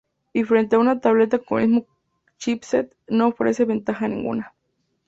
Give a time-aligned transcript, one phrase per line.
[0.33, 1.87] Y frente a una tableta con el mismo
[2.39, 4.51] chipset no ofrece ventaja ninguna.